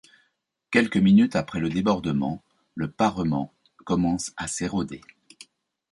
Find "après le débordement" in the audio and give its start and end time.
1.35-2.41